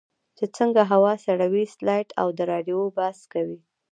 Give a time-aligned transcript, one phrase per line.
[0.37, 3.59] چې څنګه هوا سړوي سټلایټ او د رادیو بحث کوي.